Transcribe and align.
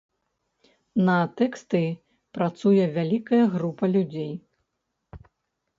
На 1.09 1.17
тэксты 1.41 1.81
працуе 2.39 2.83
вялікая 2.97 3.41
група 3.59 3.85
людзей. 3.95 4.33